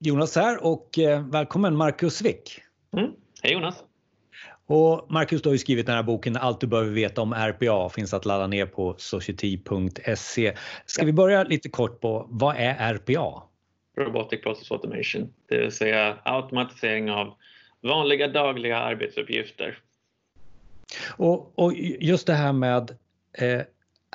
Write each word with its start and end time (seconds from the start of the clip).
Jonas 0.00 0.36
här 0.36 0.64
och 0.64 0.98
eh, 0.98 1.26
välkommen 1.28 1.76
Marcus 1.76 2.22
Wick. 2.22 2.60
Mm. 2.96 3.10
Hej 3.42 3.52
Jonas! 3.52 3.84
Och 4.66 5.06
Marcus, 5.10 5.42
du 5.42 5.48
har 5.48 5.54
ju 5.54 5.58
skrivit 5.58 5.86
den 5.86 5.94
här 5.94 6.02
boken 6.02 6.36
Allt 6.36 6.60
du 6.60 6.66
behöver 6.66 6.90
veta 6.90 7.22
om 7.22 7.32
RPA 7.32 7.88
finns 7.88 8.14
att 8.14 8.24
ladda 8.24 8.46
ner 8.46 8.66
på 8.66 8.94
society.se. 8.98 10.54
Ska 10.86 11.04
vi 11.04 11.12
börja 11.12 11.42
lite 11.44 11.68
kort 11.68 12.00
på 12.00 12.26
vad 12.30 12.56
är 12.56 12.94
RPA? 12.94 13.42
Robotic 13.98 14.42
Process 14.42 14.70
Automation, 14.70 15.32
det 15.48 15.58
vill 15.58 15.72
säga 15.72 16.18
automatisering 16.24 17.10
av 17.10 17.34
vanliga 17.82 18.28
dagliga 18.28 18.78
arbetsuppgifter. 18.78 19.78
Och, 21.16 21.58
och 21.58 21.72
just 22.00 22.26
det 22.26 22.34
här 22.34 22.52
med 22.52 22.96
eh, 23.38 23.60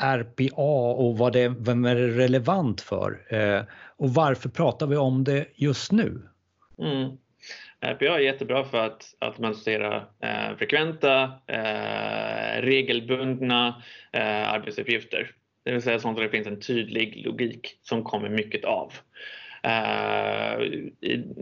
RPA 0.01 0.93
och 0.93 1.17
vad 1.17 1.33
det, 1.33 1.47
vem 1.59 1.85
är 1.85 1.95
det 1.95 2.07
relevant 2.07 2.81
för? 2.81 3.21
Eh, 3.29 3.61
och 3.97 4.09
varför 4.09 4.49
pratar 4.49 4.87
vi 4.87 4.97
om 4.97 5.23
det 5.23 5.45
just 5.55 5.91
nu? 5.91 6.21
Mm. 6.79 7.17
RPA 7.81 8.05
är 8.05 8.19
jättebra 8.19 8.63
för 8.63 8.77
att 8.77 9.15
automatisera 9.19 9.95
eh, 9.95 10.57
frekventa, 10.57 11.23
eh, 11.47 12.61
regelbundna 12.61 13.83
eh, 14.11 14.53
arbetsuppgifter. 14.53 15.31
Det 15.65 15.71
vill 15.71 15.81
säga 15.81 15.99
sånt 15.99 16.17
där 16.17 16.23
det 16.23 16.29
finns 16.29 16.47
en 16.47 16.59
tydlig 16.59 17.25
logik 17.25 17.79
som 17.81 18.03
kommer 18.03 18.29
mycket 18.29 18.65
av. 18.65 18.93
Uh, 19.65 20.83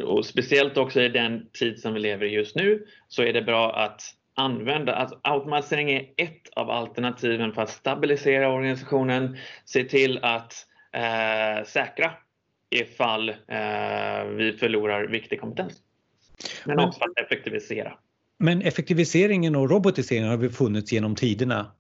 och 0.03 0.25
speciellt 0.25 0.77
också 0.77 1.01
i 1.01 1.09
den 1.09 1.49
tid 1.49 1.79
som 1.79 1.93
vi 1.93 1.99
lever 1.99 2.25
i 2.25 2.29
just 2.29 2.55
nu 2.55 2.85
så 3.07 3.23
är 3.23 3.33
det 3.33 3.41
bra 3.41 3.75
att 3.75 4.01
använda, 4.35 4.95
alltså 4.95 5.19
automatisering 5.21 5.91
är 5.91 6.09
ett 6.17 6.49
av 6.55 6.69
alternativen 6.69 7.53
för 7.53 7.61
att 7.61 7.69
stabilisera 7.69 8.49
organisationen, 8.49 9.37
se 9.65 9.83
till 9.83 10.19
att 10.21 10.65
uh, 10.97 11.65
säkra 11.65 12.11
ifall 12.69 13.29
uh, 13.29 13.35
vi 14.35 14.55
förlorar 14.59 15.07
viktig 15.07 15.41
kompetens. 15.41 15.73
Men, 16.65 16.75
men 16.75 16.85
också 16.85 16.99
för 16.99 17.05
att 17.05 17.25
effektivisera. 17.25 17.93
Men 18.37 18.61
effektiviseringen 18.61 19.55
och 19.55 19.69
robotiseringen 19.69 20.29
har 20.29 20.37
vi 20.37 20.49
funnits 20.49 20.91
genom 20.91 21.15
tiderna 21.15 21.71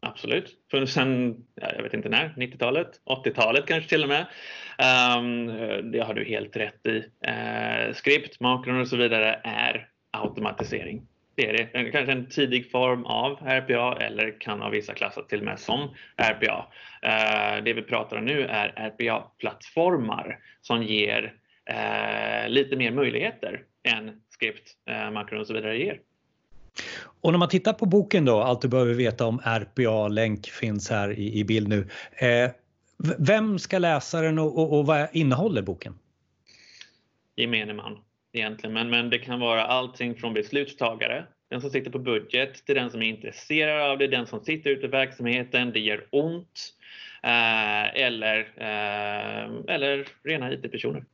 Absolut. 0.00 0.56
Funnits 0.70 0.92
sedan, 0.92 1.44
jag 1.54 1.82
vet 1.82 1.94
inte 1.94 2.08
när, 2.08 2.34
90-talet, 2.36 2.88
80-talet 3.04 3.66
kanske 3.66 3.88
till 3.88 4.02
och 4.02 4.08
med. 4.08 4.26
Um, 5.18 5.46
det 5.92 6.00
har 6.00 6.14
du 6.14 6.24
helt 6.24 6.56
rätt 6.56 6.86
i. 6.86 6.96
Uh, 6.98 7.94
skript, 7.94 8.40
makron 8.40 8.80
och 8.80 8.88
så 8.88 8.96
vidare 8.96 9.40
är 9.44 9.88
automatisering. 10.10 11.06
Det 11.38 11.46
är 11.46 11.52
det. 11.52 11.90
Kanske 11.90 12.12
en 12.12 12.26
tidig 12.26 12.70
form 12.70 13.04
av 13.04 13.32
RPA 13.32 13.96
eller 14.00 14.40
kan 14.40 14.62
av 14.62 14.70
vissa 14.70 14.94
klassas 14.94 15.26
till 15.26 15.38
och 15.38 15.44
med 15.44 15.58
som 15.58 15.88
RPA. 16.16 16.66
Uh, 17.06 17.64
det 17.64 17.72
vi 17.72 17.82
pratar 17.82 18.16
om 18.16 18.24
nu 18.24 18.42
är 18.46 18.68
RPA-plattformar 18.68 20.38
som 20.60 20.82
ger 20.82 21.34
uh, 21.70 22.48
lite 22.48 22.76
mer 22.76 22.90
möjligheter 22.90 23.62
än 23.82 24.20
skript, 24.28 24.72
makron 25.12 25.40
och 25.40 25.46
så 25.46 25.54
vidare 25.54 25.78
ger. 25.78 26.00
Och 27.20 27.32
när 27.32 27.38
man 27.38 27.48
tittar 27.48 27.72
på 27.72 27.86
boken 27.86 28.24
då, 28.24 28.40
allt 28.40 28.62
du 28.62 28.68
behöver 28.68 28.94
veta 28.94 29.26
om 29.26 29.38
RPA, 29.38 30.08
länk 30.08 30.46
finns 30.46 30.90
här 30.90 31.10
i, 31.18 31.38
i 31.38 31.44
bild 31.44 31.68
nu. 31.68 31.88
Eh, 32.12 32.50
vem 33.18 33.58
ska 33.58 33.78
läsa 33.78 34.20
den 34.20 34.38
och, 34.38 34.58
och, 34.58 34.78
och, 34.78 34.86
vad 34.86 35.08
innehåller 35.12 35.62
boken? 35.62 35.98
Gemene 37.36 37.74
man 37.74 37.98
egentligen, 38.38 38.74
men, 38.74 38.90
men 38.90 39.10
det 39.10 39.18
kan 39.18 39.40
vara 39.40 39.64
allting 39.64 40.14
från 40.14 40.34
beslutstagare, 40.34 41.24
den 41.50 41.60
som 41.60 41.70
sitter 41.70 41.90
på 41.90 41.98
budget, 41.98 42.66
till 42.66 42.74
den 42.74 42.90
som 42.90 43.02
är 43.02 43.06
intresserad 43.06 43.90
av 43.90 43.98
det, 43.98 44.06
den 44.06 44.26
som 44.26 44.40
sitter 44.40 44.70
ute 44.70 44.86
i 44.86 44.88
verksamheten, 44.88 45.72
det 45.72 45.80
gör 45.80 46.06
ont, 46.10 46.74
eh, 47.22 48.02
eller, 48.02 48.38
eh, 48.56 49.74
eller 49.74 50.08
rena 50.24 50.52
IT-personer. 50.52 51.04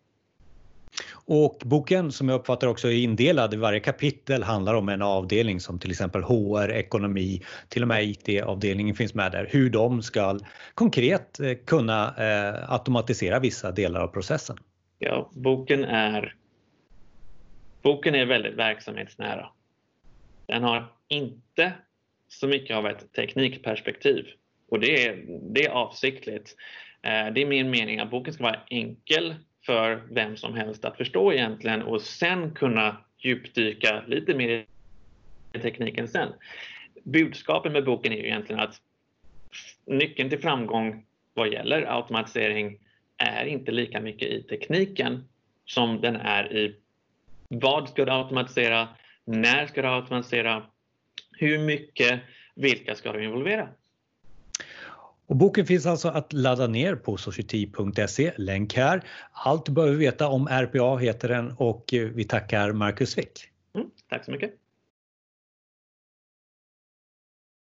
Och 1.27 1.63
boken 1.65 2.13
som 2.13 2.29
jag 2.29 2.41
uppfattar 2.41 2.67
också 2.67 2.89
är 2.89 2.97
indelad 2.97 3.55
i 3.55 3.57
varje 3.57 3.81
kapitel 3.81 4.43
handlar 4.43 4.75
om 4.75 4.89
en 4.89 5.03
avdelning 5.03 5.61
som 5.61 5.79
till 5.79 5.91
exempel 5.91 6.23
HR, 6.23 6.71
ekonomi, 6.71 7.43
till 7.69 7.83
och 7.83 7.89
med 7.89 8.05
IT-avdelningen 8.05 8.95
finns 8.95 9.15
med 9.15 9.33
där. 9.33 9.49
Hur 9.51 9.71
de 9.71 10.03
ska 10.03 10.39
konkret 10.75 11.41
eh, 11.41 11.55
kunna 11.67 12.15
eh, 12.19 12.73
automatisera 12.73 13.39
vissa 13.39 13.71
delar 13.71 14.01
av 14.01 14.09
processen. 14.09 14.57
Ja, 14.99 15.31
boken 15.35 15.85
är, 15.85 16.35
boken 17.85 18.15
är 18.15 18.27
väldigt 18.27 18.55
verksamhetsnära. 18.55 19.49
Den 20.47 20.63
har 20.63 20.93
inte 21.09 21.73
så 22.29 22.47
mycket 22.47 22.77
av 22.77 22.87
ett 22.87 23.13
teknikperspektiv 23.13 24.27
och 24.69 24.81
det 24.81 25.07
är, 25.07 25.25
det 25.43 25.65
är 25.65 25.71
avsiktligt. 25.71 26.57
Eh, 27.03 27.33
det 27.33 27.43
är 27.43 27.47
min 27.47 27.71
mening 27.71 27.99
att 27.99 28.11
boken 28.11 28.35
ska 28.35 28.45
vara 28.45 28.61
enkel 28.71 29.35
för 29.67 30.03
vem 30.11 30.37
som 30.37 30.55
helst 30.55 30.85
att 30.85 30.97
förstå 30.97 31.33
egentligen 31.33 31.83
och 31.83 32.01
sen 32.01 32.55
kunna 32.55 32.97
djupdyka 33.19 34.03
lite 34.07 34.35
mer 34.35 34.67
i 35.53 35.59
tekniken 35.59 36.09
sen. 36.09 36.29
Budskapet 37.03 37.73
med 37.73 37.85
boken 37.85 38.13
är 38.13 38.17
ju 38.17 38.25
egentligen 38.25 38.61
att 38.61 38.81
nyckeln 39.87 40.31
till 40.31 40.41
framgång 40.41 41.07
vad 41.35 41.53
gäller 41.53 41.97
automatisering 41.97 42.79
är 43.17 43.45
inte 43.45 43.73
lika 43.73 44.01
mycket 44.01 44.29
i 44.29 44.43
tekniken 44.43 45.25
som 45.65 46.01
den 46.01 46.17
är 46.17 46.53
i 46.53 46.77
vad 47.49 47.89
ska 47.89 48.05
du 48.05 48.13
automatisera, 48.13 48.89
när 49.25 49.67
ska 49.67 49.83
du 49.83 49.89
automatisera, 49.89 50.63
hur 51.33 51.59
mycket, 51.59 52.21
vilka 52.55 52.95
ska 52.95 53.13
du 53.13 53.25
involvera? 53.25 53.69
Och 55.27 55.37
boken 55.37 55.67
finns 55.67 55.87
alltså 55.87 56.09
att 56.09 56.33
ladda 56.33 56.67
ner 56.67 56.95
på 56.97 57.17
society.se, 57.17 58.33
länk 58.37 58.75
här. 58.75 59.03
Allt 59.33 59.67
du 59.67 59.73
behöver 59.73 59.97
veta 59.97 60.29
om 60.29 60.49
RPA 60.49 60.97
heter 60.97 61.29
den 61.29 61.55
och 61.59 61.85
vi 61.91 62.25
tackar 62.25 62.73
Marcus 62.73 63.19
Wick. 63.19 63.49
Mm, 63.75 63.91
tack 64.09 64.25
så 64.25 64.31
mycket. 64.31 64.55